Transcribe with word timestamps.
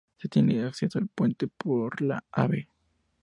Se 0.17 0.27
tiene 0.27 0.63
acceso 0.63 0.97
al 0.97 1.05
puente 1.09 1.45
por 1.47 2.01
la 2.01 2.23
Av. 2.31 2.53